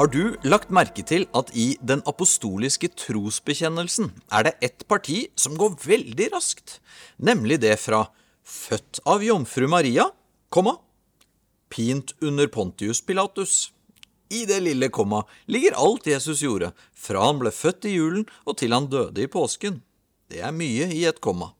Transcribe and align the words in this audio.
Har 0.00 0.08
du 0.08 0.32
lagt 0.48 0.70
merke 0.72 1.02
til 1.04 1.26
at 1.36 1.50
i 1.52 1.74
den 1.84 2.00
apostoliske 2.08 2.88
trosbekjennelsen 3.02 4.06
er 4.32 4.46
det 4.46 4.52
ett 4.64 4.86
parti 4.88 5.26
som 5.36 5.58
går 5.60 5.74
veldig 5.82 6.28
raskt, 6.32 6.78
nemlig 7.20 7.58
det 7.60 7.74
fra 7.82 8.06
født 8.40 9.02
av 9.04 9.20
jomfru 9.20 9.66
Maria, 9.68 10.06
komma, 10.48 10.72
pint 11.68 12.14
under 12.24 12.48
Pontius 12.48 13.02
Pilatus. 13.04 13.74
I 14.32 14.46
det 14.48 14.62
lille 14.64 14.88
komma 14.88 15.20
ligger 15.52 15.76
alt 15.76 16.08
Jesus 16.08 16.40
gjorde, 16.46 16.72
fra 16.96 17.26
han 17.26 17.44
ble 17.44 17.52
født 17.52 17.90
i 17.90 17.98
julen 17.98 18.24
og 18.46 18.56
til 18.62 18.72
han 18.72 18.88
døde 18.88 19.26
i 19.26 19.28
påsken. 19.28 19.82
Det 20.32 20.40
er 20.40 20.56
mye 20.56 20.88
i 20.96 21.04
et 21.12 21.20
komma. 21.20 21.50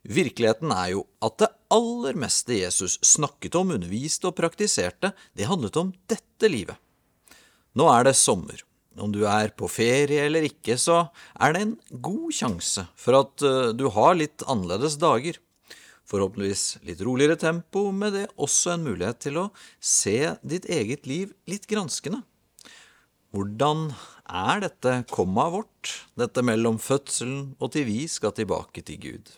Virkeligheten 0.00 0.72
er 0.72 0.94
jo 0.94 1.04
at 1.20 1.36
det 1.44 1.52
aller 1.76 2.16
meste 2.24 2.56
Jesus 2.56 2.96
snakket 3.04 3.60
om, 3.60 3.76
underviste 3.76 4.32
og 4.32 4.38
praktiserte, 4.40 5.12
det 5.36 5.52
handlet 5.52 5.76
om 5.76 5.92
dette 6.08 6.48
livet. 6.48 6.80
Nå 7.76 7.86
er 7.92 8.06
det 8.08 8.16
sommer. 8.16 8.62
Om 8.96 9.12
du 9.12 9.26
er 9.28 9.50
på 9.52 9.68
ferie 9.68 10.22
eller 10.24 10.46
ikke, 10.48 10.78
så 10.80 11.10
er 11.36 11.52
det 11.52 11.64
en 11.66 11.74
god 12.00 12.30
sjanse 12.32 12.86
for 12.96 13.18
at 13.18 13.44
eh, 13.44 13.74
du 13.76 13.90
har 13.92 14.16
litt 14.16 14.44
annerledes 14.48 14.96
dager. 15.02 15.36
Forhåpentligvis 16.08 16.78
litt 16.86 17.02
roligere 17.04 17.36
tempo, 17.36 17.90
med 17.92 18.16
det 18.16 18.24
også 18.40 18.72
en 18.72 18.86
mulighet 18.86 19.20
til 19.26 19.40
å 19.42 19.46
se 19.82 20.36
ditt 20.46 20.68
eget 20.72 21.04
liv 21.10 21.34
litt 21.50 21.68
granskende. 21.68 22.22
Hvordan 23.34 23.90
er 24.24 24.62
dette 24.64 25.00
kommaet 25.12 25.58
vårt, 25.58 25.94
dette 26.16 26.44
mellom 26.46 26.78
fødselen 26.80 27.50
og 27.60 27.74
til 27.74 27.84
vi 27.90 28.06
skal 28.08 28.32
tilbake 28.38 28.86
til 28.86 29.02
Gud? 29.02 29.34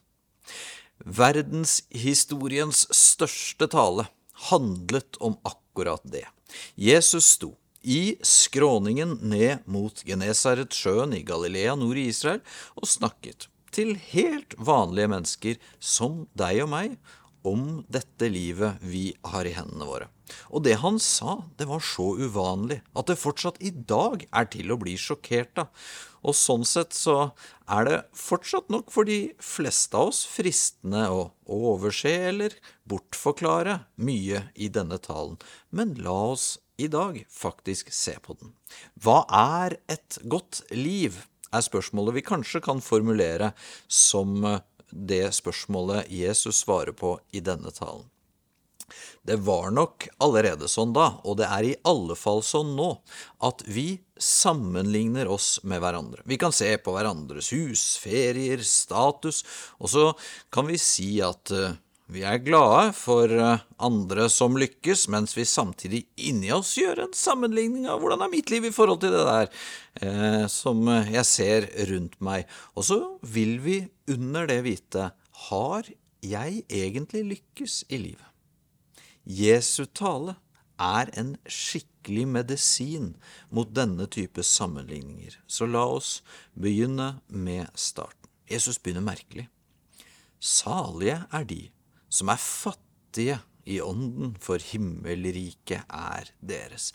Verdenshistoriens 1.02 2.86
største 2.94 3.66
tale 3.72 4.06
handlet 4.52 5.18
om 5.24 5.40
akkurat 5.48 6.04
det. 6.06 6.28
Jesus 6.78 7.34
sto 7.34 7.56
i 7.88 8.18
skråningen 8.20 9.16
ned 9.30 9.64
mot 9.64 10.02
Genesaretsjøen 10.04 11.14
i 11.16 11.22
Galilea 11.24 11.72
nord 11.78 11.96
i 11.96 12.10
Israel 12.12 12.42
og 12.76 12.88
snakket 12.90 13.48
til 13.72 13.94
helt 14.10 14.56
vanlige 14.60 15.08
mennesker 15.12 15.62
som 15.80 16.26
deg 16.36 16.60
og 16.66 16.70
meg 16.74 16.98
om 17.48 17.80
dette 17.88 18.28
livet 18.28 18.82
vi 18.84 19.12
har 19.32 19.48
i 19.48 19.54
hendene 19.56 19.88
våre. 19.88 20.10
Og 20.52 20.66
det 20.66 20.76
han 20.82 20.98
sa, 21.00 21.38
det 21.56 21.68
var 21.70 21.80
så 21.84 22.10
uvanlig 22.18 22.82
at 22.92 23.08
det 23.08 23.16
fortsatt 23.20 23.60
i 23.64 23.72
dag 23.72 24.26
er 24.28 24.50
til 24.52 24.74
å 24.74 24.78
bli 24.80 24.98
sjokkert 25.00 25.64
av. 25.64 25.72
Og 26.26 26.34
sånn 26.36 26.66
sett 26.68 26.92
så 26.92 27.30
er 27.70 27.88
det 27.88 27.98
fortsatt 28.18 28.68
nok 28.74 28.90
for 28.92 29.08
de 29.08 29.32
fleste 29.40 29.96
av 29.96 30.10
oss 30.10 30.24
fristende 30.28 31.06
å 31.14 31.28
overse 31.46 32.12
eller 32.32 32.56
bortforklare 32.90 33.84
mye 34.02 34.48
i 34.58 34.68
denne 34.74 34.98
talen. 35.00 35.38
Men 35.70 35.94
la 36.02 36.18
oss 36.34 36.56
i 36.78 36.88
dag 36.88 37.20
faktisk 37.32 37.92
se 37.94 38.14
på 38.22 38.38
den. 38.38 38.54
Hva 39.02 39.24
er 39.28 39.78
et 39.90 40.20
godt 40.24 40.62
liv? 40.70 41.18
er 41.52 41.64
spørsmålet 41.64 42.18
vi 42.18 42.26
kanskje 42.26 42.60
kan 42.64 42.82
formulere 42.84 43.52
som 43.88 44.44
det 44.90 45.24
spørsmålet 45.36 46.10
Jesus 46.12 46.62
svarer 46.64 46.96
på 46.96 47.18
i 47.32 47.42
denne 47.44 47.72
talen. 47.74 48.06
Det 49.22 49.36
var 49.44 49.68
nok 49.76 50.06
allerede 50.24 50.68
sånn 50.72 50.94
da, 50.96 51.18
og 51.28 51.36
det 51.40 51.48
er 51.52 51.66
i 51.66 51.74
alle 51.90 52.14
fall 52.16 52.40
sånn 52.46 52.70
nå, 52.78 52.94
at 53.44 53.60
vi 53.68 53.98
sammenligner 54.16 55.28
oss 55.28 55.58
med 55.68 55.82
hverandre. 55.84 56.22
Vi 56.24 56.38
kan 56.40 56.54
se 56.56 56.70
på 56.80 56.94
hverandres 56.94 57.50
hus, 57.52 57.82
ferier, 58.00 58.62
status, 58.64 59.42
og 59.76 59.92
så 59.92 60.06
kan 60.54 60.70
vi 60.70 60.80
si 60.80 61.10
at 61.24 61.52
uh, 61.52 61.76
vi 62.08 62.22
er 62.24 62.40
glade 62.40 62.94
for 62.96 63.28
uh, 63.28 63.60
andre 63.84 64.28
som 64.32 64.56
lykkes, 64.56 65.06
mens 65.12 65.36
vi 65.36 65.44
samtidig 65.48 66.06
inni 66.16 66.50
oss 66.54 66.72
gjør 66.80 67.04
en 67.04 67.14
sammenligning 67.16 67.84
av 67.90 68.00
hvordan 68.00 68.24
er 68.24 68.32
mitt 68.32 68.52
liv 68.52 68.68
i 68.68 68.72
forhold 68.72 69.02
til 69.02 69.12
det 69.12 69.26
der 69.28 69.50
eh, 70.00 70.46
som 70.48 70.88
jeg 70.88 71.24
ser 71.28 71.68
rundt 71.90 72.16
meg. 72.24 72.48
Og 72.74 72.88
så 72.88 72.98
vil 73.20 73.58
vi 73.64 73.78
under 74.08 74.48
det 74.48 74.62
vite 74.64 75.10
har 75.50 75.92
jeg 76.24 76.64
egentlig 76.72 77.24
lykkes 77.34 77.82
i 77.92 78.00
livet? 78.08 78.24
Jesu 79.28 79.84
tale 79.84 80.38
er 80.80 81.10
en 81.18 81.34
skikkelig 81.44 82.24
medisin 82.30 83.10
mot 83.52 83.68
denne 83.74 84.06
type 84.08 84.42
sammenligninger. 84.46 85.36
Så 85.46 85.68
la 85.68 85.84
oss 85.98 86.22
begynne 86.56 87.18
med 87.28 87.68
starten. 87.76 88.30
Jesus 88.48 88.80
begynner 88.80 89.04
merkelig. 89.04 89.48
Salige 90.40 91.26
er 91.34 91.44
de 91.44 91.66
som 92.18 92.32
er 92.32 92.40
fattige 92.42 93.38
i 93.68 93.78
ånden, 93.84 94.34
for 94.42 94.62
himmelriket 94.62 95.84
er 95.86 96.30
deres. 96.40 96.90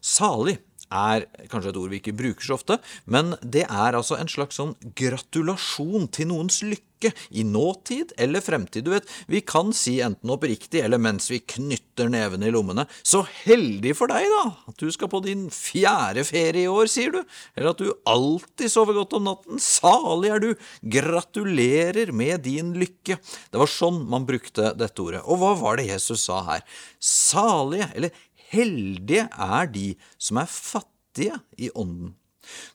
Salig 0.00 0.58
er 0.88 1.26
kanskje 1.52 1.72
et 1.72 1.80
ord 1.80 1.92
vi 1.92 2.00
ikke 2.02 2.16
bruker 2.16 2.44
så 2.44 2.58
ofte, 2.58 2.78
men 3.06 3.34
det 3.42 3.66
er 3.68 3.96
altså 3.98 4.18
en 4.18 4.30
slags 4.30 4.58
sånn 4.58 4.76
gratulasjon 4.98 6.08
til 6.14 6.30
noens 6.32 6.62
lykke 6.64 7.12
i 7.30 7.44
nåtid 7.46 8.12
eller 8.18 8.42
fremtid. 8.42 8.82
Du 8.86 8.90
vet, 8.90 9.06
vi 9.30 9.40
kan 9.46 9.70
si 9.76 9.98
enten 10.02 10.32
oppriktig 10.34 10.80
eller 10.82 10.98
mens 10.98 11.28
vi 11.30 11.38
knytter 11.38 12.10
nevene 12.10 12.48
i 12.48 12.54
lommene. 12.54 12.88
Så 13.06 13.22
heldig 13.44 13.94
for 13.98 14.10
deg, 14.10 14.26
da, 14.32 14.42
at 14.72 14.82
du 14.82 14.90
skal 14.94 15.10
på 15.12 15.20
din 15.22 15.46
fjerde 15.54 16.24
ferie 16.26 16.66
i 16.66 16.72
år, 16.72 16.90
sier 16.90 17.14
du, 17.14 17.20
eller 17.54 17.70
at 17.70 17.82
du 17.82 17.92
alltid 18.08 18.72
sover 18.72 18.98
godt 18.98 19.14
om 19.18 19.28
natten. 19.28 19.62
Salig 19.62 20.32
er 20.34 20.42
du, 20.42 20.50
gratulerer 20.82 22.10
med 22.10 22.42
din 22.48 22.74
lykke. 22.78 23.18
Det 23.22 23.62
var 23.62 23.70
sånn 23.70 24.02
man 24.10 24.26
brukte 24.28 24.72
dette 24.78 25.04
ordet. 25.04 25.22
Og 25.26 25.38
hva 25.38 25.54
var 25.60 25.78
det 25.78 25.90
Jesus 25.92 26.26
sa 26.26 26.42
her? 26.50 26.66
Salige, 26.98 27.92
eller 27.94 28.26
Heldige 28.48 29.26
er 29.28 29.68
de 29.72 29.90
som 30.16 30.40
er 30.40 30.48
fattige 30.50 31.36
i 31.58 31.70
ånden. 31.74 32.14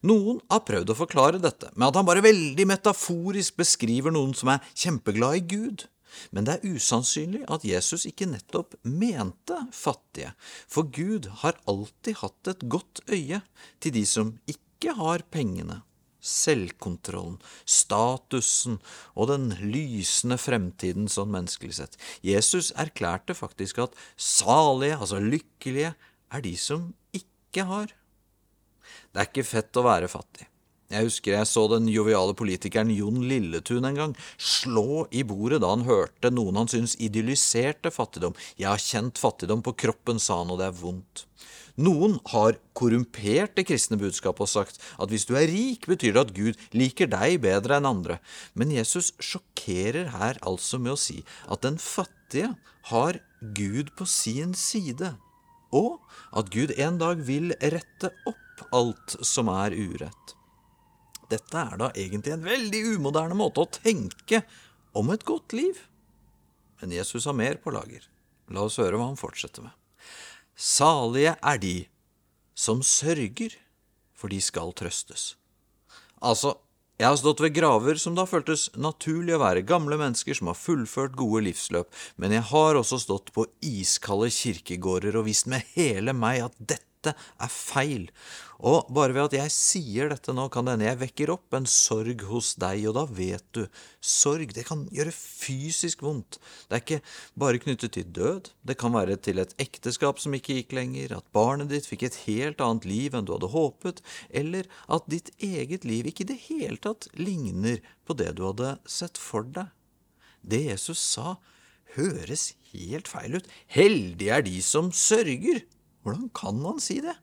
Noen 0.06 0.38
har 0.52 0.62
prøvd 0.68 0.92
å 0.94 0.98
forklare 0.98 1.42
dette 1.42 1.72
med 1.74 1.88
at 1.88 1.98
han 1.98 2.06
bare 2.06 2.22
veldig 2.26 2.68
metaforisk 2.70 3.58
beskriver 3.58 4.14
noen 4.14 4.36
som 4.38 4.52
er 4.54 4.62
kjempeglad 4.78 5.40
i 5.40 5.46
Gud. 5.56 5.86
Men 6.30 6.46
det 6.46 6.60
er 6.60 6.76
usannsynlig 6.76 7.42
at 7.50 7.66
Jesus 7.66 8.06
ikke 8.06 8.30
nettopp 8.30 8.76
mente 8.86 9.58
fattige, 9.74 10.36
for 10.70 10.86
Gud 10.94 11.32
har 11.42 11.58
alltid 11.66 12.20
hatt 12.22 12.52
et 12.52 12.68
godt 12.70 13.02
øye 13.10 13.42
til 13.82 13.96
de 13.98 14.06
som 14.06 14.36
ikke 14.46 14.94
har 15.00 15.26
pengene 15.34 15.82
selvkontrollen, 16.24 17.36
statusen 17.68 18.80
og 19.14 19.30
den 19.34 19.50
lysende 19.60 20.40
fremtiden 20.40 21.10
sånn 21.12 21.34
menneskelig 21.34 21.78
sett. 21.82 22.00
Jesus 22.24 22.72
erklærte 22.80 23.36
faktisk 23.38 23.84
at 23.84 24.00
salige, 24.16 24.98
altså 24.98 25.20
lykkelige, 25.20 25.94
er 26.34 26.42
de 26.42 26.56
som 26.58 26.90
ikke 27.14 27.68
har. 27.70 27.94
Det 29.14 29.22
er 29.22 29.30
ikke 29.30 29.46
fett 29.46 29.78
å 29.78 29.86
være 29.86 30.10
fattig. 30.10 30.48
Jeg 30.94 31.08
husker 31.08 31.34
jeg 31.34 31.50
så 31.50 31.64
den 31.72 31.88
joviale 31.90 32.36
politikeren 32.38 32.92
Jon 32.94 33.24
Lilletun 33.26 33.88
en 33.88 33.98
gang 33.98 34.16
slå 34.38 35.08
i 35.16 35.24
bordet 35.26 35.64
da 35.64 35.72
han 35.72 35.86
hørte 35.88 36.30
noen 36.34 36.60
han 36.60 36.70
syntes 36.70 36.98
idylliserte 37.02 37.90
fattigdom. 37.94 38.36
Jeg 38.60 38.70
har 38.70 38.82
kjent 38.82 39.22
fattigdom 39.22 39.64
på 39.66 39.74
kroppen, 39.86 40.22
sa 40.22 40.42
han, 40.44 40.54
og 40.54 40.62
det 40.62 40.70
er 40.70 40.78
vondt. 40.78 41.26
Noen 41.82 42.20
har 42.30 42.60
korrumpert 42.78 43.56
det 43.58 43.66
kristne 43.66 43.98
budskapet 43.98 44.46
og 44.46 44.52
sagt 44.52 44.82
at 45.02 45.10
hvis 45.10 45.26
du 45.26 45.34
er 45.40 45.50
rik, 45.50 45.88
betyr 45.90 46.14
det 46.14 46.22
at 46.22 46.34
Gud 46.36 46.68
liker 46.78 47.10
deg 47.10 47.40
bedre 47.42 47.80
enn 47.80 47.90
andre. 47.90 48.20
Men 48.54 48.74
Jesus 48.76 49.12
sjokkerer 49.18 50.12
her 50.14 50.38
altså 50.46 50.78
med 50.78 50.94
å 50.94 51.02
si 51.02 51.24
at 51.50 51.66
den 51.66 51.80
fattige 51.82 52.54
har 52.94 53.18
Gud 53.58 53.90
på 53.98 54.06
sin 54.06 54.54
side, 54.54 55.16
og 55.74 55.98
at 56.38 56.54
Gud 56.54 56.75
en 56.78 57.02
dag 57.02 57.25
vil 57.25 57.56
rette 57.58 58.14
opp 58.30 58.66
alt 58.76 59.18
som 59.26 59.50
er 59.50 59.74
urett. 59.74 60.38
Dette 61.34 61.58
er 61.58 61.80
da 61.81 61.90
egentlig 61.98 62.36
en 62.36 62.46
veldig 62.46 62.84
umoderne 62.94 63.38
måte 63.38 63.64
å 63.64 63.72
tenke 63.74 64.44
om 64.94 65.10
et 65.10 65.26
godt 65.26 65.56
liv. 65.58 65.80
Men 66.81 66.94
Jesus 66.94 67.26
har 67.26 67.38
mer 67.38 67.58
på 67.64 67.74
lager. 67.74 68.06
La 68.54 68.68
oss 68.68 68.78
høre 68.78 69.00
hva 69.00 69.10
han 69.10 69.18
fortsetter 69.18 69.66
med. 69.66 69.74
Salige 70.56 71.36
er 71.42 71.62
de 71.62 71.78
som 72.54 72.84
sørger, 72.86 73.56
for 74.14 74.30
de 74.30 74.40
skal 74.42 74.72
trøstes. 74.78 75.34
Altså, 76.22 76.54
jeg 77.02 77.10
har 77.10 77.18
stått 77.18 77.42
ved 77.42 77.56
graver 77.58 77.98
som 78.00 78.14
det 78.14 78.24
har 78.24 78.30
føltes 78.30 78.70
naturlig 78.78 79.34
å 79.36 79.42
være, 79.42 79.66
gamle 79.68 79.98
mennesker 80.00 80.38
som 80.38 80.52
har 80.52 80.60
fullført 80.60 81.18
gode 81.18 81.42
livsløp, 81.50 81.90
men 82.22 82.36
jeg 82.38 82.46
har 82.54 82.78
også 82.80 83.02
stått 83.02 83.34
på 83.36 83.48
iskalde 83.66 84.30
kirkegårder 84.32 85.18
og 85.20 85.28
visst 85.28 85.50
med 85.52 85.66
hele 85.74 86.14
meg 86.16 86.46
at 86.46 86.56
dette 86.60 86.93
dette 87.04 87.14
er 87.44 87.52
feil. 87.52 88.08
Og 88.64 88.88
bare 88.96 89.12
ved 89.16 89.28
at 89.28 89.36
jeg 89.36 89.52
sier 89.52 90.12
dette 90.12 90.32
nå, 90.36 90.46
kan 90.52 90.66
det 90.66 90.78
hende 90.78 90.88
jeg 90.88 91.00
vekker 91.02 91.34
opp 91.34 91.56
en 91.58 91.68
sorg 91.68 92.24
hos 92.30 92.54
deg, 92.62 92.86
og 92.88 92.96
da 92.96 93.04
vet 93.12 93.44
du, 93.56 93.66
sorg, 94.00 94.54
det 94.56 94.64
kan 94.70 94.86
gjøre 94.94 95.12
fysisk 95.12 96.04
vondt. 96.06 96.40
Det 96.70 96.78
er 96.78 96.84
ikke 96.84 97.02
bare 97.44 97.60
knyttet 97.64 97.96
til 97.98 98.08
død, 98.16 98.54
det 98.64 98.78
kan 98.80 98.96
være 98.96 99.20
til 99.20 99.44
et 99.44 99.56
ekteskap 99.62 100.22
som 100.24 100.36
ikke 100.38 100.62
gikk 100.62 100.78
lenger, 100.80 101.18
at 101.18 101.32
barnet 101.36 101.74
ditt 101.74 101.90
fikk 101.90 102.08
et 102.08 102.22
helt 102.24 102.64
annet 102.64 102.88
liv 102.88 103.18
enn 103.18 103.28
du 103.28 103.36
hadde 103.36 103.52
håpet, 103.52 104.04
eller 104.32 104.70
at 104.88 105.12
ditt 105.12 105.34
eget 105.44 105.88
liv 105.88 106.08
ikke 106.08 106.24
i 106.24 106.32
det 106.32 106.42
hele 106.48 106.80
tatt 106.80 107.10
ligner 107.20 107.84
på 108.08 108.16
det 108.20 108.32
du 108.38 108.46
hadde 108.48 108.78
sett 108.88 109.20
for 109.20 109.44
deg. 109.44 109.68
Det 110.44 110.62
Jesus 110.70 111.00
sa, 111.00 111.38
høres 111.98 112.54
helt 112.74 113.10
feil 113.12 113.38
ut. 113.38 113.48
Heldige 113.72 114.34
er 114.40 114.46
de 114.46 114.58
som 114.66 114.92
sørger. 114.96 115.64
Hvordan 116.04 116.28
kan 116.36 116.60
han 116.66 116.82
si 116.84 117.00
det? 117.04 117.16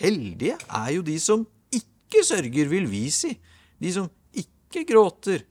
Heldige 0.00 0.56
er 0.66 0.90
jo 0.96 1.04
de 1.06 1.18
som 1.22 1.44
ikke 1.74 2.24
sørger, 2.26 2.70
vil 2.72 2.88
vi 2.90 3.06
si. 3.12 3.34
De 3.78 3.92
som 3.94 4.08
ikke 4.34 4.86
gråter, 4.88 5.44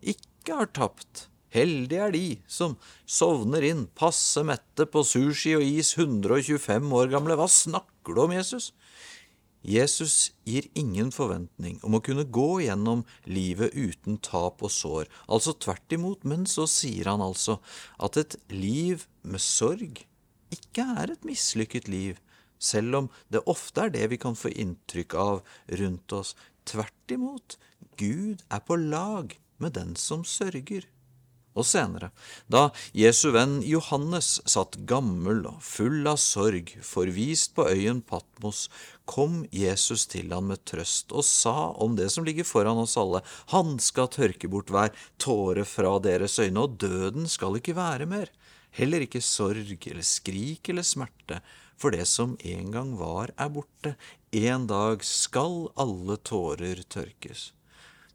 ikke 0.00 0.56
har 0.62 0.70
tapt. 0.72 1.26
Heldige 1.50 2.04
er 2.06 2.14
de 2.14 2.26
som 2.46 2.76
sovner 3.10 3.64
inn 3.66 3.88
passe 3.98 4.42
mette 4.46 4.86
på 4.86 5.02
sushi 5.02 5.56
og 5.58 5.66
is 5.66 5.96
125 5.98 6.92
år 6.94 7.10
gamle. 7.10 7.36
Hva 7.38 7.48
snakker 7.50 8.14
du 8.14 8.22
om, 8.22 8.34
Jesus? 8.36 8.70
Jesus 9.66 10.30
gir 10.48 10.70
ingen 10.78 11.10
forventning 11.12 11.76
om 11.84 11.98
å 11.98 12.00
kunne 12.04 12.24
gå 12.24 12.62
gjennom 12.64 13.02
livet 13.28 13.74
uten 13.76 14.16
tap 14.24 14.62
og 14.64 14.72
sår, 14.72 15.10
altså 15.28 15.52
tvert 15.52 15.92
imot, 15.92 16.24
men 16.24 16.46
så 16.48 16.64
sier 16.70 17.10
han 17.10 17.20
altså 17.20 17.58
at 18.00 18.16
et 18.16 18.38
liv 18.54 19.04
med 19.20 19.42
sorg 19.44 20.00
ikke 20.54 20.86
er 21.02 21.14
et 21.14 21.26
mislykket 21.26 21.88
liv, 21.90 22.20
selv 22.60 22.96
om 23.02 23.10
det 23.32 23.42
ofte 23.50 23.86
er 23.86 23.94
det 23.94 24.06
vi 24.12 24.20
kan 24.20 24.36
få 24.36 24.52
inntrykk 24.52 25.16
av 25.16 25.42
rundt 25.80 26.16
oss. 26.16 26.34
Tvert 26.68 27.14
imot, 27.14 27.56
Gud 28.00 28.44
er 28.50 28.64
på 28.64 28.76
lag 28.76 29.36
med 29.60 29.76
den 29.76 29.96
som 29.96 30.24
sørger. 30.24 30.86
Og 31.58 31.66
senere, 31.66 32.12
da 32.46 32.68
Jesu 32.94 33.32
venn 33.34 33.56
Johannes 33.66 34.36
satt 34.48 34.76
gammel 34.86 35.42
og 35.50 35.58
full 35.66 36.06
av 36.06 36.20
sorg, 36.22 36.70
forvist 36.86 37.56
på 37.56 37.66
øyen 37.72 38.04
Patmos, 38.06 38.68
kom 39.02 39.42
Jesus 39.50 40.06
til 40.12 40.30
han 40.30 40.46
med 40.52 40.62
trøst 40.70 41.10
og 41.10 41.26
sa 41.26 41.72
om 41.82 41.96
det 41.98 42.06
som 42.14 42.26
ligger 42.26 42.46
foran 42.46 42.78
oss 42.78 42.94
alle, 43.00 43.24
han 43.50 43.80
skal 43.82 44.12
tørke 44.14 44.50
bort 44.52 44.70
hver 44.70 44.94
tåre 45.18 45.66
fra 45.66 45.96
deres 46.04 46.38
øyne, 46.38 46.62
og 46.62 46.78
døden 46.78 47.26
skal 47.28 47.58
ikke 47.58 47.74
være 47.74 48.06
mer, 48.06 48.30
heller 48.76 49.04
ikke 49.04 49.22
sorg 49.24 49.72
eller 49.90 50.06
skrik 50.06 50.70
eller 50.70 50.86
smerte, 50.86 51.40
for 51.80 51.94
det 51.94 52.04
som 52.08 52.36
en 52.44 52.68
gang 52.74 52.92
var, 53.00 53.32
er 53.40 53.48
borte, 53.52 53.94
en 54.36 54.66
dag 54.68 55.04
skal 55.06 55.70
alle 55.80 56.18
tårer 56.28 56.82
tørkes. 56.92 57.50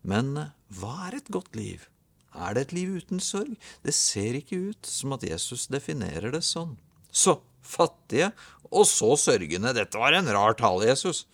Men 0.05 0.35
hva 0.69 0.95
er 1.07 1.17
et 1.17 1.31
godt 1.33 1.57
liv? 1.57 1.87
Er 2.35 2.53
det 2.53 2.67
et 2.67 2.75
liv 2.77 2.97
uten 2.99 3.21
sorg? 3.23 3.55
Det 3.81 3.95
ser 3.95 4.37
ikke 4.37 4.59
ut 4.71 4.89
som 4.89 5.15
at 5.15 5.25
Jesus 5.25 5.65
definerer 5.71 6.35
det 6.35 6.43
sånn. 6.45 6.75
Så 7.09 7.39
fattige, 7.65 8.31
og 8.69 8.85
så 8.89 9.15
sørgende. 9.17 9.73
Dette 9.73 9.97
var 9.97 10.13
en 10.13 10.29
rar 10.29 10.57
tale, 10.59 10.85
Jesus. 10.89 11.25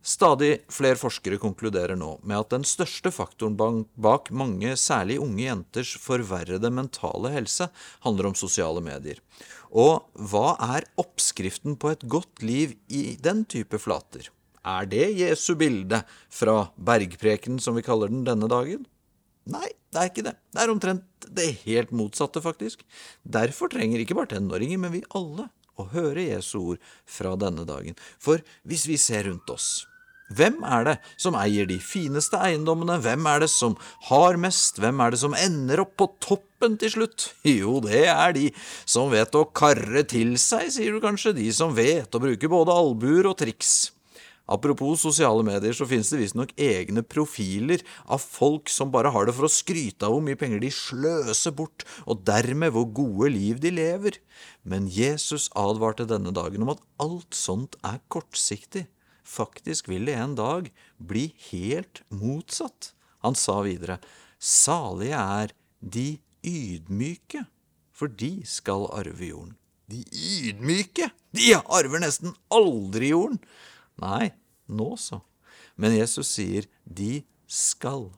Stadig 0.00 0.62
flere 0.72 0.96
forskere 0.96 1.36
konkluderer 1.36 1.92
nå 1.98 2.14
med 2.24 2.38
at 2.38 2.54
den 2.54 2.62
største 2.64 3.10
faktoren 3.12 3.84
bak 4.00 4.30
mange, 4.32 4.72
særlig 4.80 5.18
unge 5.20 5.44
jenters, 5.44 5.92
forverrede 6.00 6.70
mentale 6.72 7.32
helse 7.34 7.68
handler 8.06 8.30
om 8.30 8.38
sosiale 8.38 8.80
medier. 8.80 9.20
Og 9.68 10.08
hva 10.16 10.54
er 10.72 10.88
oppskriften 11.00 11.76
på 11.76 11.92
et 11.92 12.06
godt 12.08 12.40
liv 12.40 12.78
i 12.88 13.18
den 13.20 13.44
type 13.44 13.76
flater? 13.82 14.32
Er 14.64 14.88
det 14.88 15.04
Jesu 15.20 15.52
bilde 15.56 16.02
fra 16.32 16.70
bergpreken, 16.76 17.60
som 17.60 17.76
vi 17.76 17.84
kaller 17.84 18.08
den 18.08 18.24
denne 18.24 18.48
dagen? 18.48 18.88
Nei, 19.50 19.68
det 19.92 20.00
er 20.00 20.10
ikke 20.10 20.24
det. 20.24 20.36
Det 20.52 20.64
er 20.64 20.72
omtrent 20.72 21.28
det 21.28 21.48
helt 21.66 21.92
motsatte, 21.96 22.40
faktisk. 22.44 22.84
Derfor 23.24 23.72
trenger 23.72 24.00
ikke 24.00 24.16
bare 24.16 24.32
tenåringer, 24.32 24.80
men 24.80 24.96
vi 24.96 25.06
alle 25.16 25.50
å 25.80 25.88
høre 25.94 26.28
Jesu 26.30 26.58
ord 26.60 26.90
fra 27.08 27.36
denne 27.40 27.66
dagen. 27.68 27.96
For 28.20 28.44
hvis 28.68 28.86
vi 28.90 28.98
ser 29.00 29.26
rundt 29.28 29.50
oss, 29.52 29.70
hvem 30.30 30.60
er 30.62 30.84
det 30.86 30.96
som 31.18 31.34
eier 31.34 31.66
de 31.66 31.80
fineste 31.82 32.38
eiendommene? 32.38 33.00
Hvem 33.02 33.26
er 33.26 33.42
det 33.42 33.50
som 33.50 33.74
har 34.06 34.38
mest? 34.38 34.78
Hvem 34.78 35.02
er 35.02 35.10
det 35.10 35.18
som 35.24 35.34
ender 35.34 35.82
opp 35.82 35.96
på 35.98 36.06
toppen 36.22 36.76
til 36.78 36.94
slutt? 36.94 37.30
Jo, 37.46 37.80
det 37.82 38.04
er 38.12 38.36
de 38.36 38.50
som 38.86 39.10
vet 39.10 39.34
å 39.34 39.48
karre 39.50 40.04
til 40.06 40.36
seg, 40.38 40.68
sier 40.70 40.94
du 40.94 41.02
kanskje, 41.02 41.34
de 41.34 41.48
som 41.54 41.74
vet 41.74 42.14
å 42.14 42.22
bruke 42.22 42.52
både 42.52 42.76
albuer 42.78 43.32
og 43.32 43.40
triks. 43.42 43.90
Apropos 44.50 44.98
sosiale 44.98 45.44
medier, 45.46 45.74
så 45.76 45.86
finnes 45.86 46.08
det 46.10 46.18
visstnok 46.18 46.52
egne 46.58 47.04
profiler 47.06 47.84
av 48.10 48.18
folk 48.22 48.70
som 48.72 48.90
bare 48.90 49.12
har 49.14 49.28
det 49.28 49.34
for 49.36 49.46
å 49.46 49.52
skryte 49.52 50.08
av 50.08 50.16
hvor 50.16 50.24
mye 50.26 50.38
penger 50.38 50.62
de 50.64 50.72
sløser 50.74 51.54
bort, 51.54 51.84
og 52.10 52.24
dermed 52.26 52.74
hvor 52.74 52.88
gode 53.00 53.30
liv 53.36 53.60
de 53.62 53.70
lever. 53.76 54.18
Men 54.66 54.90
Jesus 54.90 55.46
advarte 55.58 56.08
denne 56.10 56.34
dagen 56.34 56.66
om 56.66 56.74
at 56.74 56.82
alt 57.02 57.38
sånt 57.38 57.78
er 57.86 58.02
kortsiktig. 58.10 58.88
Faktisk 59.22 59.86
vil 59.92 60.10
det 60.10 60.18
en 60.18 60.34
dag 60.34 60.72
bli 60.98 61.28
helt 61.52 62.02
motsatt. 62.10 62.90
Han 63.22 63.38
sa 63.38 63.60
videre, 63.62 64.00
salige 64.40 65.20
er 65.20 65.54
de 65.78 66.18
ydmyke, 66.42 67.44
for 67.94 68.10
de 68.10 68.40
skal 68.48 68.88
arve 68.96 69.30
jorden. 69.30 69.54
De 69.90 70.02
ydmyke, 70.10 71.10
de 71.36 71.54
arver 71.60 72.02
nesten 72.02 72.34
aldri 72.50 73.12
jorden. 73.12 73.38
Nei, 74.00 74.32
nå 74.70 74.94
så. 75.00 75.20
Men 75.80 75.96
Jesus 75.96 76.30
sier 76.36 76.66
de 76.84 77.22
skal. 77.50 78.08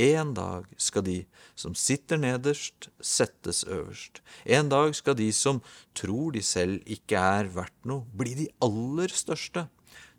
En 0.00 0.32
dag 0.32 0.64
skal 0.80 1.04
de 1.04 1.18
som 1.58 1.74
sitter 1.76 2.16
nederst, 2.16 2.88
settes 3.00 3.60
øverst. 3.68 4.22
En 4.48 4.70
dag 4.72 4.94
skal 4.96 5.18
de 5.18 5.28
som 5.36 5.60
tror 5.94 6.32
de 6.32 6.42
selv 6.42 6.80
ikke 6.88 7.20
er 7.20 7.50
verdt 7.52 7.76
noe, 7.84 8.06
bli 8.16 8.32
de 8.38 8.48
aller 8.64 9.12
største. 9.12 9.66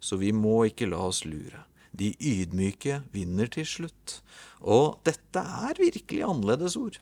Så 0.03 0.19
vi 0.21 0.33
må 0.35 0.65
ikke 0.67 0.89
la 0.91 0.99
oss 1.07 1.23
lure. 1.25 1.63
De 1.93 2.11
ydmyke 2.21 3.01
vinner 3.13 3.49
til 3.49 3.65
slutt. 3.65 4.19
Og 4.61 4.99
dette 5.07 5.41
er 5.41 5.79
virkelig 5.79 6.23
annerledes 6.27 6.77
ord. 6.77 6.99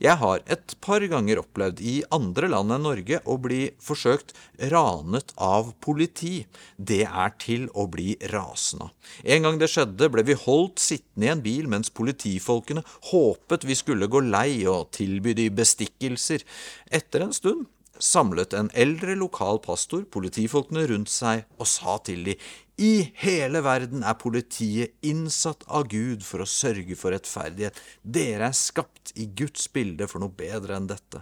Jeg 0.00 0.16
har 0.20 0.42
et 0.48 0.74
par 0.80 1.04
ganger 1.12 1.42
opplevd 1.42 1.82
i 1.84 1.96
andre 2.14 2.48
land 2.52 2.72
enn 2.72 2.86
Norge 2.86 3.20
å 3.28 3.36
bli 3.42 3.62
forsøkt 3.84 4.32
ranet 4.72 5.34
av 5.36 5.74
politi. 5.84 6.46
Det 6.76 7.02
er 7.04 7.34
til 7.42 7.66
å 7.76 7.84
bli 7.90 8.14
rasende. 8.32 8.90
En 9.24 9.44
gang 9.44 9.60
det 9.60 9.68
skjedde, 9.72 10.08
ble 10.12 10.24
vi 10.26 10.38
holdt 10.46 10.80
sittende 10.80 11.28
i 11.28 11.32
en 11.34 11.44
bil 11.44 11.68
mens 11.68 11.92
politifolkene 11.92 12.84
håpet 13.10 13.66
vi 13.68 13.76
skulle 13.78 14.08
gå 14.10 14.24
lei 14.24 14.64
og 14.70 14.88
tilby 14.96 15.36
de 15.36 15.50
bestikkelser. 15.52 16.46
Etter 16.90 17.26
en 17.26 17.36
stund 17.36 17.68
samlet 18.02 18.54
en 18.56 18.70
eldre 18.74 19.14
lokal 19.18 19.60
pastor 19.64 20.02
politifolkene 20.12 20.86
rundt 20.90 21.12
seg 21.12 21.44
og 21.58 21.68
sa 21.68 21.98
til 22.06 22.24
de 22.26 22.36
i 22.80 23.10
hele 23.20 23.60
verden 23.60 24.04
er 24.08 24.16
politiet 24.16 24.96
innsatt 25.04 25.66
av 25.68 25.90
Gud 25.92 26.24
for 26.24 26.40
å 26.40 26.48
sørge 26.48 26.96
for 26.96 27.12
rettferdighet. 27.12 27.76
Dere 28.00 28.48
er 28.48 28.56
skapt 28.56 29.12
i 29.20 29.28
Guds 29.36 29.68
bilde 29.74 30.08
for 30.08 30.24
noe 30.24 30.32
bedre 30.32 30.78
enn 30.78 30.88
dette. 30.88 31.20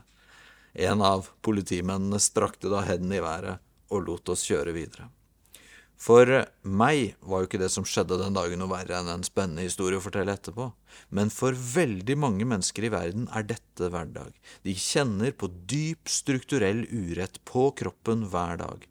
En 0.79 1.02
av 1.02 1.33
politimennene 1.43 2.23
strakte 2.23 2.71
da 2.71 2.85
hendene 2.87 3.19
i 3.19 3.25
været 3.25 3.64
og 3.91 4.05
lot 4.07 4.31
oss 4.31 4.47
kjøre 4.47 4.76
videre. 4.76 5.09
For 5.99 6.31
meg 6.62 7.17
var 7.26 7.43
jo 7.43 7.49
ikke 7.49 7.61
det 7.61 7.73
som 7.75 7.87
skjedde 7.88 8.21
den 8.21 8.37
dagen 8.37 8.62
noe 8.62 8.71
verre 8.71 9.00
enn 9.00 9.11
en 9.11 9.26
spennende 9.26 9.64
historie 9.67 9.99
å 9.99 10.05
fortelle 10.05 10.37
etterpå. 10.38 10.69
Men 11.11 11.33
for 11.35 11.57
veldig 11.59 12.14
mange 12.23 12.47
mennesker 12.47 12.87
i 12.87 12.93
verden 12.95 13.26
er 13.35 13.49
dette 13.49 13.90
hverdag. 13.90 14.31
De 14.62 14.76
kjenner 14.78 15.35
på 15.35 15.50
dyp 15.71 16.11
strukturell 16.12 16.85
urett 16.87 17.43
på 17.49 17.71
kroppen 17.83 18.28
hver 18.31 18.62
dag 18.62 18.87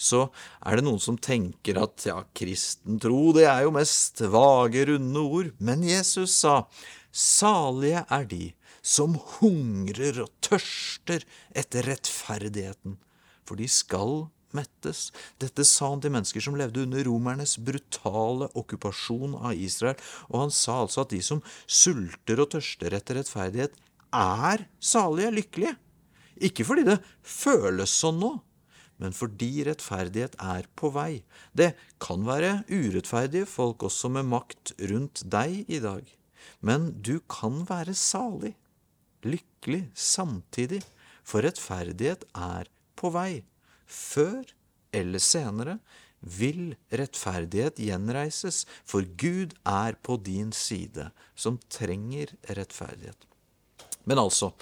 så 0.00 0.26
er 0.64 0.78
det 0.78 0.86
noen 0.86 1.00
som 1.02 1.18
tenker 1.20 1.78
at 1.80 2.06
ja, 2.08 2.22
kristen 2.36 3.00
tro, 3.02 3.30
det 3.36 3.46
er 3.48 3.64
jo 3.66 3.74
mest 3.74 4.22
vage, 4.32 4.86
runde 4.88 5.24
ord. 5.24 5.52
Men 5.60 5.84
Jesus 5.86 6.38
sa, 6.42 6.62
salige 7.12 8.04
er 8.08 8.26
de 8.30 8.50
som 8.80 9.18
hungrer 9.38 10.22
og 10.24 10.32
tørster 10.44 11.26
etter 11.56 11.88
rettferdigheten, 11.90 12.96
for 13.44 13.60
de 13.60 13.68
skal 13.70 14.30
mettes. 14.56 15.08
Dette 15.42 15.64
sa 15.68 15.92
han 15.92 16.02
til 16.04 16.14
mennesker 16.14 16.44
som 16.44 16.58
levde 16.58 16.84
under 16.84 17.04
romernes 17.06 17.56
brutale 17.62 18.50
okkupasjon 18.58 19.38
av 19.38 19.54
Israel, 19.54 19.98
og 20.30 20.46
han 20.46 20.54
sa 20.54 20.82
altså 20.84 21.04
at 21.04 21.14
de 21.14 21.22
som 21.24 21.42
sulter 21.66 22.42
og 22.42 22.52
tørster 22.56 22.96
etter 22.96 23.20
rettferdighet, 23.20 23.74
er 24.10 24.66
salige, 24.82 25.34
lykkelige. 25.38 25.74
Ikke 26.40 26.64
fordi 26.66 26.86
det 26.88 27.00
føles 27.22 27.92
sånn 27.92 28.18
nå, 28.22 28.32
men 29.00 29.14
fordi 29.16 29.64
rettferdighet 29.68 30.36
er 30.42 30.66
på 30.76 30.90
vei. 30.92 31.22
Det 31.56 31.72
kan 32.02 32.24
være 32.26 32.62
urettferdige 32.68 33.48
folk 33.48 33.84
også 33.88 34.10
med 34.12 34.28
makt 34.28 34.74
rundt 34.90 35.24
deg 35.32 35.64
i 35.72 35.80
dag, 35.82 36.04
men 36.64 36.90
du 37.00 37.18
kan 37.30 37.62
være 37.68 37.96
salig, 37.96 38.54
lykkelig 39.24 39.86
samtidig, 39.96 40.82
for 41.24 41.44
rettferdighet 41.44 42.26
er 42.34 42.68
på 42.98 43.12
vei. 43.14 43.44
Før 43.90 44.44
eller 44.96 45.22
senere 45.22 45.78
vil 46.20 46.74
rettferdighet 46.92 47.80
gjenreises, 47.80 48.64
for 48.84 49.06
Gud 49.18 49.54
er 49.68 49.96
på 50.04 50.18
din 50.20 50.52
side, 50.52 51.10
som 51.34 51.58
trenger 51.72 52.34
rettferdighet. 52.48 53.26
Men 54.04 54.20
altså, 54.20 54.52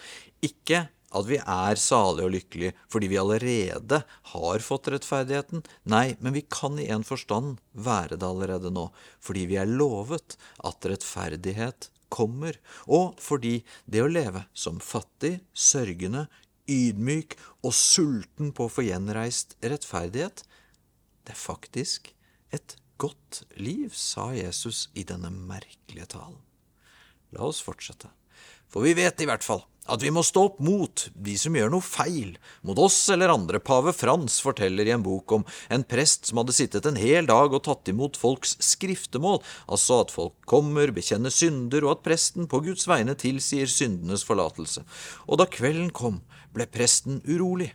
ikke 0.44 0.86
at 1.08 1.24
vi 1.28 1.38
er 1.40 1.80
salige 1.80 2.26
og 2.26 2.34
lykkelige 2.34 2.74
fordi 2.92 3.08
vi 3.08 3.20
allerede 3.20 4.02
har 4.32 4.64
fått 4.64 4.90
rettferdigheten. 4.92 5.62
Nei, 5.88 6.16
men 6.20 6.36
vi 6.36 6.44
kan 6.44 6.76
i 6.80 6.90
en 6.92 7.06
forstand 7.06 7.56
være 7.72 8.18
det 8.18 8.28
allerede 8.28 8.72
nå, 8.74 8.88
fordi 9.24 9.46
vi 9.48 9.56
er 9.60 9.70
lovet 9.70 10.36
at 10.68 10.90
rettferdighet 10.90 11.90
kommer, 12.12 12.56
og 12.88 13.18
fordi 13.20 13.58
det 13.84 14.00
å 14.04 14.10
leve 14.10 14.46
som 14.56 14.78
fattig, 14.80 15.38
sørgende, 15.52 16.26
ydmyk 16.68 17.36
og 17.64 17.74
sulten 17.74 18.52
på 18.54 18.68
å 18.68 18.72
få 18.72 18.86
gjenreist 18.88 19.56
rettferdighet, 19.64 20.44
Det 21.28 21.34
er 21.34 21.44
faktisk 21.44 22.14
et 22.56 22.76
godt 22.96 23.42
liv, 23.60 23.92
sa 23.92 24.30
Jesus 24.32 24.88
i 24.96 25.04
denne 25.04 25.28
merkelige 25.28 26.06
talen. 26.14 26.40
La 27.36 27.44
oss 27.44 27.60
fortsette. 27.60 28.08
For 28.68 28.84
vi 28.84 28.94
vet 28.96 29.20
i 29.20 29.28
hvert 29.28 29.44
fall 29.44 29.64
at 29.88 30.02
vi 30.04 30.10
må 30.12 30.20
stå 30.26 30.42
opp 30.50 30.58
mot 30.60 31.06
de 31.16 31.34
som 31.40 31.54
gjør 31.56 31.70
noe 31.72 31.84
feil, 31.84 32.34
mot 32.66 32.76
oss 32.82 32.96
eller 33.12 33.32
andre. 33.32 33.60
Pave 33.64 33.94
Frans 33.96 34.36
forteller 34.44 34.88
i 34.88 34.92
en 34.92 35.04
bok 35.04 35.32
om 35.38 35.46
en 35.72 35.84
prest 35.88 36.28
som 36.28 36.42
hadde 36.42 36.56
sittet 36.56 36.88
en 36.88 36.98
hel 37.00 37.28
dag 37.28 37.54
og 37.56 37.62
tatt 37.64 37.88
imot 37.88 38.18
folks 38.20 38.58
skriftemål, 38.64 39.40
altså 39.72 40.02
at 40.04 40.12
folk 40.12 40.36
kommer, 40.48 40.92
bekjenner 40.92 41.32
synder, 41.32 41.86
og 41.86 41.96
at 41.96 42.04
presten 42.04 42.48
på 42.50 42.60
Guds 42.68 42.84
vegne 42.90 43.16
tilsier 43.18 43.70
syndenes 43.72 44.26
forlatelse. 44.28 44.84
Og 45.24 45.40
da 45.40 45.48
kvelden 45.48 45.88
kom, 45.96 46.20
ble 46.54 46.66
presten 46.70 47.20
urolig. 47.28 47.72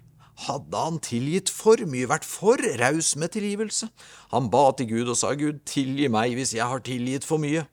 Hadde 0.47 0.79
han 0.85 0.97
tilgitt 1.03 1.51
for 1.53 1.77
mye, 1.85 2.09
vært 2.09 2.25
for 2.25 2.61
raus 2.81 3.13
med 3.19 3.35
tilgivelse? 3.35 3.89
Han 4.33 4.49
ba 4.53 4.65
til 4.77 4.89
Gud 4.89 5.11
og 5.13 5.17
sa, 5.19 5.35
Gud, 5.37 5.61
tilgi 5.69 6.09
meg 6.11 6.33
hvis 6.37 6.55
jeg 6.57 6.65
har 6.65 6.81
tilgitt 6.85 7.27
for 7.27 7.41
mye. 7.41 7.67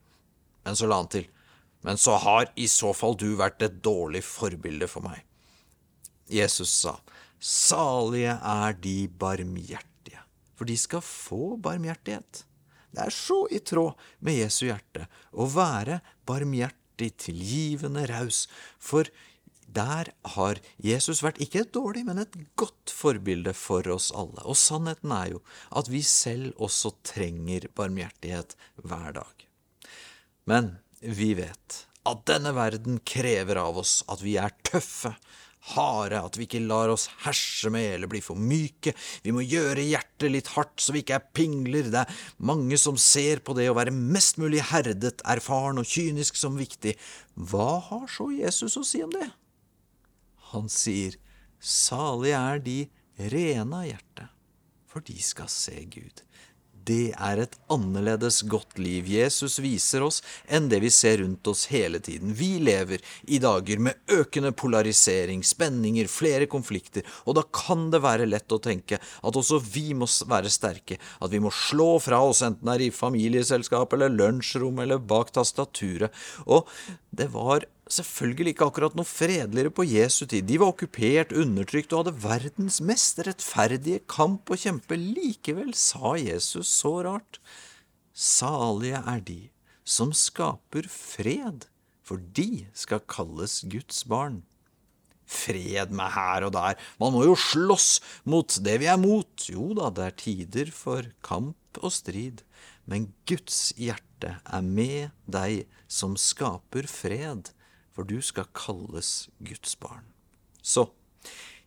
Men 0.67 0.77
så 0.77 0.91
la 0.91 1.01
han 1.01 1.09
til, 1.11 1.25
men 1.87 1.97
så 2.01 2.19
har 2.21 2.51
i 2.61 2.69
så 2.69 2.93
fall 2.97 3.17
du 3.17 3.31
vært 3.39 3.65
et 3.65 3.81
dårlig 3.85 4.23
forbilde 4.27 4.91
for 4.93 5.07
meg. 5.07 5.25
Jesus 6.31 6.73
sa, 6.83 6.99
Salige 7.41 8.37
er 8.37 8.77
de 8.77 9.09
barmhjertige, 9.09 10.21
for 10.53 10.69
de 10.69 10.77
skal 10.77 11.01
få 11.05 11.57
barmhjertighet. 11.65 12.45
Det 12.93 13.07
er 13.07 13.15
så 13.15 13.47
i 13.49 13.63
tråd 13.65 13.97
med 14.21 14.37
Jesu 14.43 14.67
hjerte 14.67 15.07
å 15.33 15.47
være 15.49 16.03
barmhjertig, 16.29 16.77
tilgivende, 17.17 18.05
raus, 18.11 18.45
for 18.77 19.09
der 19.75 20.11
har 20.37 20.61
Jesus 20.83 21.23
vært 21.25 21.41
ikke 21.43 21.65
et 21.65 21.75
dårlig, 21.75 22.05
men 22.09 22.23
et 22.23 22.37
godt 22.59 22.93
forbilde 22.95 23.55
for 23.57 23.87
oss 23.93 24.11
alle. 24.17 24.43
Og 24.45 24.59
sannheten 24.59 25.15
er 25.15 25.35
jo 25.37 25.43
at 25.79 25.91
vi 25.93 26.03
selv 26.07 26.55
også 26.59 26.95
trenger 27.07 27.69
barmhjertighet 27.79 28.57
hver 28.83 29.15
dag. 29.21 29.47
Men 30.51 30.75
vi 31.01 31.35
vet 31.39 31.85
at 32.09 32.25
denne 32.29 32.55
verden 32.57 32.99
krever 33.07 33.61
av 33.61 33.79
oss 33.83 34.01
at 34.11 34.23
vi 34.25 34.39
er 34.41 34.55
tøffe, 34.67 35.13
harde, 35.75 36.17
at 36.17 36.39
vi 36.39 36.47
ikke 36.47 36.63
lar 36.65 36.89
oss 36.89 37.07
herse 37.27 37.69
med 37.73 37.99
eller 37.99 38.09
bli 38.11 38.23
for 38.25 38.39
myke. 38.39 38.95
Vi 39.25 39.35
må 39.37 39.45
gjøre 39.45 39.85
hjertet 39.85 40.33
litt 40.33 40.49
hardt 40.55 40.81
så 40.81 40.95
vi 40.97 41.03
ikke 41.05 41.19
er 41.19 41.27
pingler. 41.37 41.91
Det 41.93 42.01
er 42.01 42.23
mange 42.49 42.79
som 42.81 42.97
ser 43.01 43.43
på 43.45 43.55
det 43.59 43.69
å 43.71 43.77
være 43.77 43.95
mest 43.95 44.41
mulig 44.41 44.65
herdet, 44.71 45.21
erfaren 45.29 45.83
og 45.83 45.89
kynisk 45.89 46.41
som 46.41 46.57
viktig. 46.59 46.97
Hva 47.37 47.77
har 47.91 48.09
så 48.11 48.31
Jesus 48.33 48.79
å 48.81 48.87
si 48.87 49.05
om 49.05 49.13
det? 49.13 49.29
Han 50.55 50.71
sier, 50.73 51.15
salige 51.61 52.39
er 52.39 52.65
de 52.65 52.79
rene 53.31 53.83
av 53.83 53.87
hjerte, 53.87 54.27
for 54.91 55.05
de 55.07 55.19
skal 55.23 55.51
se 55.53 55.77
Gud. 55.93 56.25
Det 56.91 57.13
er 57.13 57.43
et 57.43 57.57
annerledes 57.71 58.41
godt 58.51 58.79
liv 58.81 59.07
Jesus 59.11 59.59
viser 59.61 60.03
oss 60.07 60.21
enn 60.49 60.71
det 60.71 60.81
vi 60.83 60.91
ser 60.91 61.21
rundt 61.21 61.47
oss 61.53 61.67
hele 61.71 62.01
tiden. 62.03 62.33
Vi 62.35 62.55
lever 62.63 63.05
i 63.29 63.39
dager 63.43 63.83
med 63.85 64.01
økende 64.11 64.51
polarisering, 64.57 65.45
spenninger, 65.45 66.09
flere 66.11 66.49
konflikter, 66.51 67.05
og 67.29 67.37
da 67.37 67.45
kan 67.45 67.91
det 67.93 68.01
være 68.03 68.29
lett 68.31 68.57
å 68.57 68.63
tenke 68.65 68.99
at 68.99 69.41
også 69.43 69.61
vi 69.71 69.91
må 69.95 70.09
være 70.31 70.51
sterke, 70.51 70.97
at 71.21 71.31
vi 71.31 71.43
må 71.45 71.53
slå 71.55 71.93
fra 72.03 72.23
oss 72.25 72.41
enten 72.47 72.71
det 72.71 72.79
er 72.79 72.87
i 72.89 72.95
familieselskap 72.95 73.93
eller 73.95 74.17
lunsjrom 74.17 74.81
eller 74.81 75.05
bak 75.05 75.35
tastaturet. 75.37 76.17
Og 76.49 76.67
det 77.13 77.29
var 77.35 77.69
selvfølgelig 77.95 78.55
ikke 78.55 78.67
akkurat 78.71 78.97
noe 78.99 79.09
fredeligere 79.09 79.73
på 79.75 79.87
Jesu 79.89 80.25
tid. 80.27 80.47
De 80.49 80.59
var 80.61 80.73
okkupert, 80.73 81.35
undertrykt 81.37 81.93
og 81.95 82.05
hadde 82.05 82.23
verdens 82.23 82.81
mest 82.85 83.21
rettferdige 83.27 84.03
kamp 84.11 84.51
å 84.51 84.59
kjempe. 84.59 84.99
Likevel 84.99 85.73
sa 85.79 86.15
Jesus 86.21 86.71
så 86.81 86.97
rart, 87.07 87.41
salige 88.15 89.03
er 89.15 89.25
de 89.27 89.41
som 89.87 90.15
skaper 90.15 90.87
fred, 90.91 91.67
for 92.03 92.23
de 92.37 92.67
skal 92.77 93.03
kalles 93.11 93.61
Guds 93.71 94.05
barn. 94.09 94.43
Fred 95.31 95.93
med 95.95 96.11
her 96.17 96.49
og 96.49 96.57
der, 96.57 96.79
man 96.99 97.15
må 97.15 97.23
jo 97.29 97.37
slåss 97.39 98.01
mot 98.27 98.57
det 98.67 98.81
vi 98.83 98.91
er 98.91 98.99
mot. 98.99 99.31
Jo 99.47 99.71
da, 99.79 99.93
det 99.95 100.09
er 100.09 100.19
tider 100.25 100.75
for 100.75 101.07
kamp 101.27 101.79
og 101.79 101.95
strid, 101.95 102.43
men 102.91 103.13
Guds 103.31 103.71
hjerte 103.79 104.37
er 104.43 104.67
med 104.67 105.15
deg 105.31 105.69
som 105.91 106.17
skaper 106.19 106.91
fred 106.91 107.53
for 107.95 108.07
du 108.07 108.21
skal 108.25 108.49
kalles 108.57 109.29
Guds 109.43 109.77
barn. 109.81 110.07
Så 110.63 110.89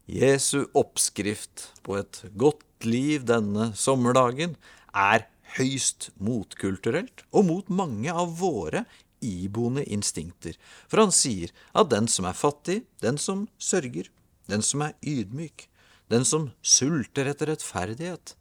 Jesu 0.09 0.65
oppskrift 0.75 1.69
på 1.83 1.97
et 2.01 2.23
godt 2.35 2.87
liv 2.87 3.23
denne 3.27 3.71
sommerdagen 3.79 4.57
er 4.91 5.27
høyst 5.57 6.09
motkulturelt 6.19 7.23
og 7.31 7.47
mot 7.47 7.69
mange 7.71 8.11
av 8.11 8.33
våre 8.39 8.83
iboende 9.23 9.85
instinkter, 9.87 10.57
for 10.91 11.05
han 11.05 11.13
sier 11.15 11.53
at 11.71 11.91
den 11.93 12.09
som 12.11 12.27
er 12.27 12.35
fattig, 12.35 12.81
den 12.99 13.19
som 13.21 13.45
sørger, 13.55 14.09
den 14.51 14.65
som 14.65 14.83
er 14.83 14.97
ydmyk, 14.99 15.69
den 16.11 16.27
som 16.27 16.49
sulter 16.59 17.29
etter 17.31 17.53
rettferdighet, 17.53 18.35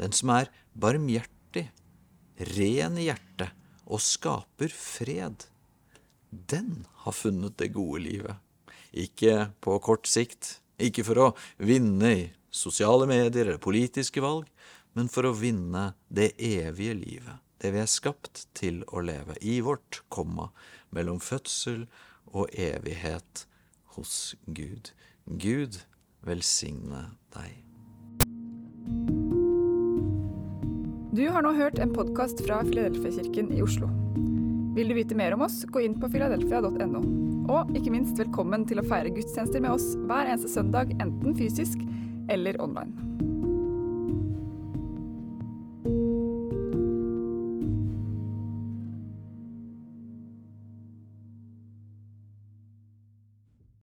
den 0.00 0.12
som 0.16 0.34
er 0.36 0.50
barmhjertig, 0.76 1.70
ren 2.56 3.00
i 3.00 3.08
hjertet 3.08 3.56
og 3.90 4.02
skaper 4.04 4.72
fred, 4.72 5.48
den 6.30 6.86
har 7.04 7.12
funnet 7.12 7.58
det 7.58 7.72
gode 7.74 8.02
livet. 8.04 8.36
Ikke 8.90 9.50
på 9.62 9.78
kort 9.82 10.08
sikt, 10.10 10.58
ikke 10.80 11.04
for 11.06 11.22
å 11.22 11.28
vinne 11.58 12.12
i 12.16 12.28
sosiale 12.50 13.06
medier 13.10 13.46
eller 13.46 13.62
politiske 13.62 14.22
valg, 14.22 14.48
men 14.98 15.10
for 15.10 15.28
å 15.28 15.36
vinne 15.36 15.92
det 16.08 16.32
evige 16.42 16.96
livet, 16.98 17.38
det 17.62 17.70
vi 17.74 17.82
er 17.82 17.90
skapt 17.90 18.46
til 18.58 18.82
å 18.90 19.02
leve 19.04 19.36
i 19.40 19.60
vårt 19.62 20.02
komma 20.10 20.50
mellom 20.90 21.20
fødsel 21.22 21.84
og 22.32 22.50
evighet 22.58 23.46
hos 23.94 24.34
Gud. 24.46 24.92
Gud 25.26 25.82
velsigne 26.26 27.10
deg. 27.36 27.62
Du 31.10 31.26
har 31.30 31.42
nå 31.42 31.54
hørt 31.58 31.80
en 31.82 31.94
podkast 31.94 32.42
fra 32.46 32.62
Filadelfia-kirken 32.66 33.50
i 33.54 33.64
Oslo. 33.66 33.90
Vil 34.74 34.88
du 34.88 34.94
vite 34.94 35.16
mer 35.18 35.34
om 35.34 35.42
oss, 35.42 35.64
gå 35.66 35.82
inn 35.82 35.96
på 35.98 36.08
filadelfia.no. 36.12 37.02
Og 37.50 37.74
ikke 37.74 37.90
minst 37.90 38.18
velkommen 38.20 38.68
til 38.70 38.78
å 38.78 38.86
feire 38.86 39.10
gudstjenester 39.10 39.62
med 39.64 39.74
oss 39.74 39.92
hver 40.06 40.30
eneste 40.30 40.52
søndag, 40.52 40.94
enten 41.02 41.34
fysisk 41.34 41.82
eller 42.30 42.60
online. 42.62 43.09